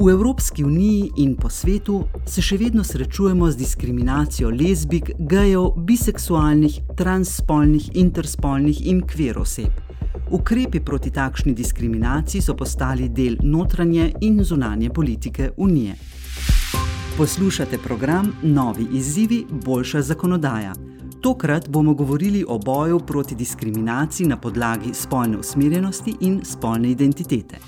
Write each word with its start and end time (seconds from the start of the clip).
V 0.00 0.10
Evropski 0.10 0.64
uniji 0.64 1.10
in 1.16 1.36
po 1.36 1.48
svetu 1.50 2.04
se 2.26 2.42
še 2.42 2.54
vedno 2.56 2.84
srečujemo 2.86 3.48
z 3.50 3.58
diskriminacijo 3.58 4.52
lezbik, 4.54 5.10
gejev, 5.18 5.72
biseksualnih, 5.88 6.76
transspolnih, 6.96 7.88
interspolnih 7.98 8.84
in 8.86 9.00
kvir 9.02 9.40
oseb. 9.42 9.80
Ukrepi 10.30 10.84
proti 10.86 11.10
takšni 11.10 11.54
diskriminaciji 11.54 12.44
so 12.46 12.54
postali 12.54 13.08
del 13.08 13.40
notranje 13.42 14.12
in 14.20 14.38
zunanje 14.44 14.92
politike 14.94 15.50
Unije. 15.56 15.96
Poslušate 17.16 17.82
program 17.82 18.30
Novi 18.42 18.86
izzivi, 18.92 19.44
boljša 19.50 20.02
zakonodaja. 20.12 20.76
Tokrat 21.20 21.68
bomo 21.68 21.94
govorili 21.94 22.44
o 22.48 22.58
boju 22.58 23.00
proti 23.00 23.34
diskriminaciji 23.34 24.30
na 24.30 24.36
podlagi 24.36 24.94
spolne 24.94 25.38
usmerjenosti 25.38 26.16
in 26.20 26.40
spolne 26.44 26.90
identitete. 26.90 27.58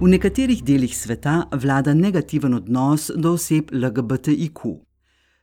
V 0.00 0.06
nekaterih 0.06 0.60
delih 0.62 0.92
sveta 0.94 1.48
vlada 1.50 1.90
negativen 1.94 2.54
odnos 2.54 3.10
do 3.16 3.32
oseb 3.34 3.72
LGBTIQ. 3.72 4.76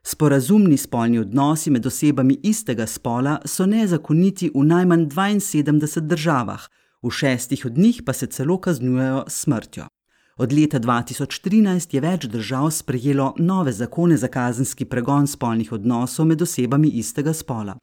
Sporazumni 0.04 0.78
spolni 0.78 1.20
odnosi 1.20 1.72
med 1.72 1.86
osebami 1.86 2.38
istega 2.44 2.88
spola 2.88 3.34
so 3.46 3.66
nezakoniti 3.66 4.52
v 4.56 4.64
najmanj 4.64 5.10
72 5.12 6.00
državah, 6.00 6.70
v 7.04 7.12
šestih 7.12 7.66
od 7.66 7.78
njih 7.78 8.00
pa 8.06 8.14
se 8.14 8.28
celo 8.28 8.58
kaznujejo 8.58 9.26
s 9.28 9.42
smrtjo. 9.42 9.88
Od 10.38 10.54
leta 10.54 10.80
2013 10.80 11.96
je 11.96 12.02
več 12.02 12.26
držav 12.26 12.72
sprejelo 12.72 13.34
nove 13.38 13.72
zakone 13.72 14.18
za 14.18 14.28
kazenski 14.28 14.86
pregon 14.86 15.28
spolnih 15.28 15.72
odnosov 15.72 16.32
med 16.32 16.42
osebami 16.42 16.88
istega 16.88 17.34
spola. 17.34 17.76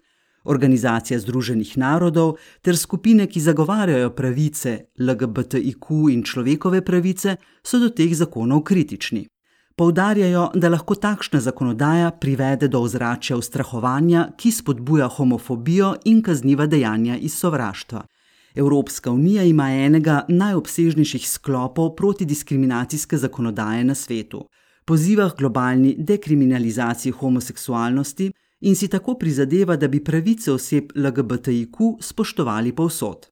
Organizacija 0.44 1.20
Združenih 1.20 1.76
narodov 1.78 2.36
ter 2.62 2.76
skupine, 2.76 3.26
ki 3.26 3.40
zagovarjajo 3.40 4.10
pravice 4.10 4.78
LGBTIQ 4.98 6.10
in 6.12 6.22
človekove 6.22 6.84
pravice, 6.84 7.36
so 7.62 7.78
do 7.78 7.88
teh 7.88 8.14
zakonov 8.14 8.62
kritični. 8.62 9.26
Poudarjajo, 9.76 10.50
da 10.54 10.68
lahko 10.68 10.94
takšna 10.94 11.40
zakonodaja 11.40 12.10
privede 12.10 12.68
do 12.68 12.80
ozračja 12.80 13.36
ustrahovanja, 13.36 14.28
ki 14.36 14.50
spodbuja 14.52 15.08
homofobijo 15.08 15.94
in 16.04 16.22
kazniva 16.22 16.66
dejanja 16.66 17.16
iz 17.16 17.38
sovraštva. 17.38 18.02
Evropska 18.54 19.10
unija 19.10 19.42
ima 19.42 19.70
enega 19.70 20.24
najobsežnejših 20.28 21.28
sklopov 21.28 21.94
protidiskriminacijske 21.96 23.16
zakonodaje 23.16 23.84
na 23.84 23.94
svetu. 23.94 24.44
Poziva 24.84 25.30
k 25.30 25.38
globalni 25.38 25.94
dekriminalizaciji 25.98 27.12
homoseksualnosti 27.12 28.32
in 28.62 28.76
si 28.76 28.88
tako 28.88 29.14
prizadeva, 29.14 29.76
da 29.76 29.88
bi 29.88 30.04
pravice 30.04 30.52
oseb 30.52 30.92
LGBTIQ 30.94 31.96
spoštovali 32.00 32.72
povsod. 32.72 33.26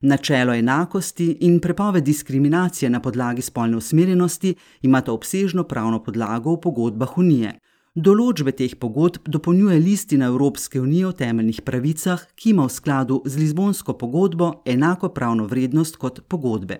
Načelo 0.00 0.54
enakosti 0.54 1.36
in 1.40 1.60
prepoved 1.60 2.04
diskriminacije 2.04 2.90
na 2.90 3.00
podlagi 3.00 3.42
spolne 3.42 3.76
usmerjenosti 3.76 4.54
imata 4.82 5.12
obsežno 5.12 5.64
pravno 5.64 6.02
podlago 6.02 6.54
v 6.54 6.60
pogodbah 6.60 7.18
Unije. 7.18 7.58
Določbe 7.94 8.52
teh 8.54 8.76
pogodb 8.78 9.26
dopolnjuje 9.26 9.80
listina 9.82 10.28
Evropske 10.30 10.80
unije 10.80 11.06
o 11.08 11.12
temeljnih 11.12 11.60
pravicah, 11.66 12.20
ki 12.34 12.50
ima 12.50 12.64
v 12.68 12.72
skladu 12.72 13.16
z 13.26 13.36
Lizbonsko 13.36 13.96
pogodbo 13.98 14.62
enako 14.64 15.10
pravno 15.10 15.48
vrednost 15.50 15.98
kot 15.98 16.20
pogodbe. 16.28 16.78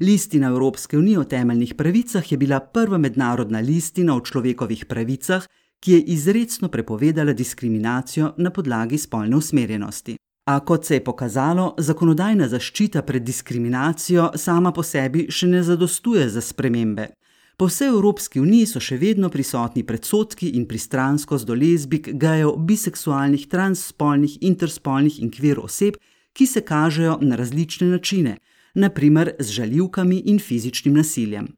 Listina 0.00 0.48
Evropske 0.48 0.98
unije 0.98 1.18
o 1.18 1.24
temeljnih 1.24 1.74
pravicah 1.74 2.32
je 2.32 2.38
bila 2.38 2.60
prva 2.60 2.98
mednarodna 2.98 3.60
listina 3.60 4.16
o 4.16 4.20
človekovih 4.20 4.86
pravicah, 4.86 5.44
ki 5.82 5.92
je 5.92 6.00
izredno 6.14 6.68
prepovedala 6.68 7.32
diskriminacijo 7.32 8.34
na 8.36 8.50
podlagi 8.50 8.98
spolne 8.98 9.36
usmerjenosti. 9.36 10.16
A 10.46 10.60
kot 10.60 10.86
se 10.86 10.94
je 10.94 11.04
pokazalo, 11.04 11.74
zakonodajna 11.78 12.48
zaščita 12.48 13.02
pred 13.02 13.22
diskriminacijo 13.22 14.30
sama 14.36 14.72
po 14.72 14.82
sebi 14.82 15.26
še 15.30 15.46
ne 15.46 15.62
zadostuje 15.62 16.28
za 16.28 16.40
spremembe. 16.40 17.08
Po 17.56 17.68
vsej 17.70 17.88
Evropski 17.88 18.40
uniji 18.40 18.66
so 18.66 18.80
še 18.82 18.96
vedno 18.98 19.28
prisotni 19.30 19.84
predsotki 19.86 20.48
in 20.58 20.66
pristranskost 20.66 21.46
do 21.46 21.54
lezbik, 21.54 22.08
gejev, 22.18 22.56
biseksualnih, 22.58 23.46
transspolnih, 23.50 24.38
interspolnih 24.40 25.20
in 25.22 25.30
kvir 25.30 25.60
oseb, 25.62 25.98
ki 26.32 26.46
se 26.46 26.62
kažejo 26.66 27.18
na 27.22 27.36
različne 27.36 27.90
načine, 27.90 28.38
naprimer 28.74 29.34
z 29.38 29.58
žaljivkami 29.58 30.22
in 30.32 30.38
fizičnim 30.38 30.94
nasiljem. 30.94 31.52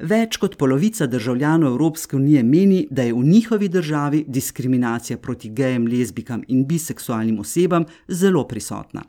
Več 0.00 0.38
kot 0.40 0.54
polovica 0.56 1.04
državljanov 1.06 1.74
Evropske 1.74 2.16
unije 2.16 2.42
meni, 2.42 2.86
da 2.90 3.02
je 3.02 3.12
v 3.12 3.24
njihovi 3.24 3.68
državi 3.68 4.24
diskriminacija 4.28 5.18
proti 5.18 5.50
gejem, 5.50 5.86
lezbikam 5.86 6.42
in 6.48 6.64
biseksualnim 6.66 7.38
osebam 7.40 7.84
zelo 8.08 8.46
prisotna. 8.48 9.02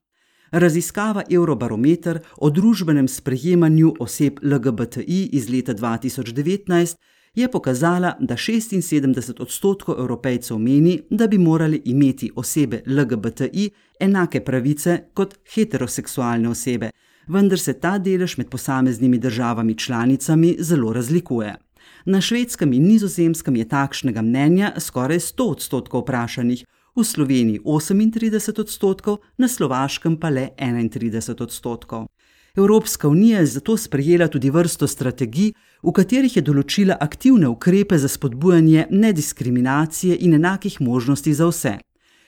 Raziskava 0.52 1.24
Eurobarometer 1.30 2.20
o 2.38 2.50
družbenem 2.50 3.08
sprejemanju 3.08 3.94
oseb 4.00 4.40
LGBTI 4.44 5.30
iz 5.32 5.50
leta 5.50 5.74
2019 5.74 6.96
je 7.36 7.48
pokazala, 7.52 8.18
da 8.20 8.36
76 8.36 9.42
odstotkov 9.42 10.00
evropejcev 10.00 10.58
meni, 10.58 11.02
da 11.10 11.28
bi 11.28 11.38
morali 11.38 11.82
imeti 11.86 12.32
osebe 12.36 12.82
LGBTI 12.86 13.70
enake 14.00 14.44
pravice 14.44 15.00
kot 15.14 15.38
heteroseksualne 15.54 16.50
osebe 16.50 16.92
vendar 17.32 17.60
se 17.60 17.74
ta 17.74 17.98
delež 17.98 18.38
med 18.38 18.50
posameznimi 18.50 19.20
državami 19.20 19.76
članicami 19.76 20.56
zelo 20.60 20.94
razlikuje. 20.94 21.56
Na 22.06 22.22
švedskem 22.22 22.74
in 22.74 22.88
nizozemskem 22.88 23.56
je 23.56 23.68
takšnega 23.68 24.22
mnenja 24.22 24.74
skoraj 24.80 25.20
100 25.20 25.50
odstotkov 25.52 26.02
vprašanih, 26.02 26.66
v 26.96 27.04
Sloveniji 27.04 27.60
38 27.64 28.60
odstotkov, 28.60 29.18
na 29.38 29.48
slovaškem 29.48 30.18
pa 30.20 30.30
le 30.30 30.50
31 30.58 31.44
odstotkov. 31.44 32.08
Evropska 32.56 33.08
unija 33.08 33.40
je 33.40 33.46
zato 33.46 33.78
sprejela 33.78 34.28
tudi 34.28 34.50
vrsto 34.50 34.88
strategij, 34.88 35.54
v 35.84 35.92
katerih 35.92 36.36
je 36.36 36.42
določila 36.42 36.98
aktivne 37.00 37.48
ukrepe 37.48 37.98
za 37.98 38.08
spodbujanje 38.08 38.88
nediskriminacije 38.92 40.18
in 40.20 40.34
enakih 40.34 40.82
možnosti 40.82 41.34
za 41.34 41.48
vse. 41.48 41.78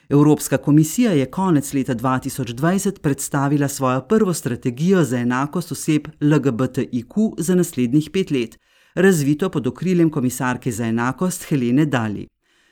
Evropska 0.10 0.58
komisija 0.58 1.12
je 1.12 1.26
konec 1.26 1.74
leta 1.74 1.96
2020 1.96 3.00
predstavila 3.00 3.68
svojo 3.68 4.02
prvo 4.02 4.34
strategijo 4.34 5.04
za 5.04 5.18
enakost 5.18 5.72
oseb 5.72 6.08
LGBTIQ 6.22 7.32
za 7.38 7.56
naslednjih 7.56 8.10
pet 8.14 8.32
let, 8.32 8.58
razvito 8.96 9.50
pod 9.50 9.68
okriljem 9.68 10.10
komisarke 10.10 10.72
za 10.72 10.86
enakost 10.86 11.44
Helene 11.50 11.86
Dali. 11.86 12.28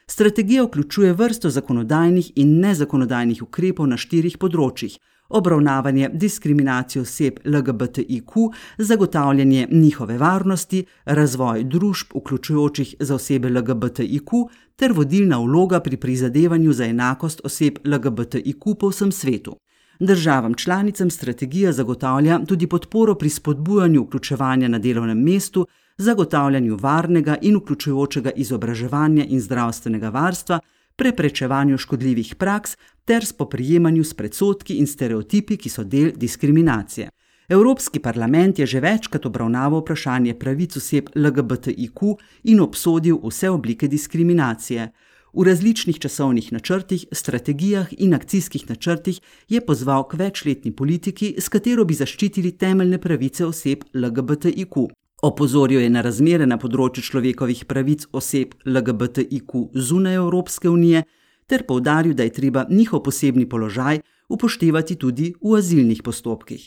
Strategija 0.07 0.63
vključuje 0.63 1.13
vrsto 1.13 1.49
zakonodajnih 1.49 2.31
in 2.35 2.59
nezakonodajnih 2.59 3.43
ukrepov 3.43 3.87
na 3.87 3.97
štirih 3.97 4.37
področjih: 4.37 4.97
obravnavanje 5.31 6.09
diskriminacije 6.13 7.01
oseb 7.01 7.39
LGBTIQ, 7.45 8.51
zagotavljanje 8.77 9.67
njihove 9.71 10.17
varnosti, 10.17 10.85
razvoj 11.05 11.63
družb, 11.63 12.07
vključujočih 12.15 12.95
za 12.99 13.15
osebe 13.15 13.49
LGBTIQ, 13.49 14.31
ter 14.75 14.91
vodilna 14.91 15.37
vloga 15.37 15.79
pri 15.79 15.97
prizadevanju 15.97 16.73
za 16.73 16.85
enakost 16.85 17.41
oseb 17.43 17.77
LGBTIQ 17.85 18.75
po 18.79 18.89
vsem 18.89 19.11
svetu. 19.11 19.55
Državam 19.99 20.53
članicam 20.53 21.09
strategija 21.09 21.71
zagotavlja 21.71 22.39
tudi 22.47 22.67
podporo 22.67 23.15
pri 23.15 23.29
spodbujanju 23.29 24.03
vključevanja 24.03 24.67
na 24.67 24.79
delovnem 24.79 25.23
mestu, 25.23 25.67
zagotavljanju 25.97 26.77
varnega 26.81 27.37
in 27.41 27.55
vključujočega 27.55 28.31
izobraževanja 28.31 29.25
in 29.25 29.41
zdravstvenega 29.41 30.09
varstva, 30.09 30.59
preprečevanju 31.01 31.77
škodljivih 31.77 32.35
praks 32.35 32.75
ter 33.05 33.25
spoprijemanju 33.25 34.03
s 34.03 34.13
predsotki 34.13 34.75
in 34.77 34.87
stereotipi, 34.87 35.57
ki 35.57 35.69
so 35.69 35.83
del 35.83 36.11
diskriminacije. 36.15 37.09
Evropski 37.49 37.99
parlament 37.99 38.59
je 38.59 38.65
že 38.65 38.79
večkrat 38.79 39.25
obravnaval 39.25 39.81
vprašanje 39.81 40.35
pravic 40.39 40.77
oseb 40.77 41.09
LGBTIQ 41.15 42.13
in 42.43 42.61
obsodil 42.61 43.17
vse 43.23 43.49
oblike 43.49 43.87
diskriminacije. 43.87 44.91
V 45.33 45.43
različnih 45.43 45.99
časovnih 45.99 46.53
načrtih, 46.53 47.05
strategijah 47.11 47.87
in 47.97 48.13
akcijskih 48.13 48.69
načrtih 48.69 49.19
je 49.49 49.65
pozval 49.65 50.07
k 50.07 50.13
večletni 50.13 50.71
politiki, 50.71 51.35
s 51.37 51.49
katero 51.49 51.85
bi 51.85 51.93
zaščitili 51.93 52.51
temeljne 52.51 53.01
pravice 53.01 53.45
oseb 53.45 53.83
LGBTIQ. 53.93 55.00
Opozoril 55.21 55.81
je 55.81 55.89
na 55.93 56.01
razmere 56.01 56.47
na 56.49 56.57
področju 56.57 57.03
človekovih 57.05 57.65
pravic 57.69 58.07
oseb 58.17 58.55
LGBTIQ 58.65 59.67
zunaj 59.77 60.15
Evropske 60.17 60.69
unije 60.69 61.03
ter 61.45 61.61
povdaril, 61.67 62.15
da 62.17 62.25
je 62.25 62.33
treba 62.33 62.65
njihov 62.69 63.03
posebni 63.05 63.45
položaj 63.49 64.01
upoštevati 64.33 64.97
tudi 64.97 65.33
v 65.41 65.53
azilnih 65.59 66.01
postopkih. 66.01 66.63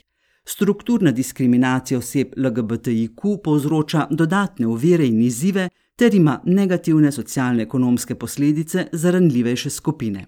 Strukturna 0.46 1.10
diskriminacija 1.10 1.98
oseb 1.98 2.36
LGBTIQ 2.36 3.40
povzroča 3.42 4.06
dodatne 4.10 4.66
uvire 4.70 5.06
in 5.06 5.22
izzive 5.22 5.68
ter 5.96 6.14
ima 6.14 6.38
negativne 6.44 7.10
socialno-ekonomske 7.12 8.14
posledice 8.14 8.86
za 8.92 9.10
ranljivejše 9.10 9.70
skupine. 9.70 10.26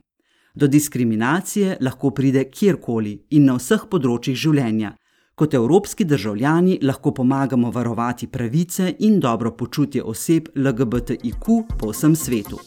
Do 0.55 0.67
diskriminacije 0.67 1.79
lahko 1.81 2.11
pride 2.11 2.49
kjerkoli 2.51 3.21
in 3.31 3.45
na 3.45 3.55
vseh 3.61 3.87
področjih 3.91 4.35
življenja. 4.35 4.97
Kot 5.39 5.55
evropski 5.55 6.05
državljani 6.05 6.79
lahko 6.83 7.11
pomagamo 7.11 7.71
varovati 7.71 8.27
pravice 8.27 8.95
in 8.99 9.21
dobro 9.21 9.51
počutje 9.51 10.03
oseb 10.03 10.49
LGBTIQ 10.55 11.63
po 11.79 11.91
vsem 11.91 12.17
svetu. 12.17 12.59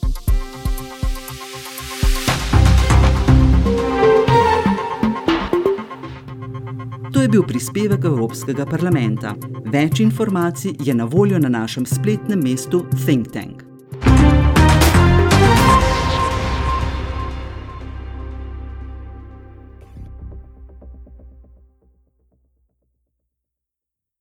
To 7.14 7.22
je 7.22 7.28
bil 7.28 7.44
prispevek 7.44 8.06
Evropskega 8.06 8.66
parlamenta. 8.66 9.34
Več 9.66 10.00
informacij 10.00 10.76
je 10.80 10.94
na 10.96 11.06
voljo 11.06 11.40
na 11.40 11.50
našem 11.50 11.86
spletnem 11.86 12.40
mestu 12.40 12.86
Think 13.06 13.32
Tank. 13.34 13.69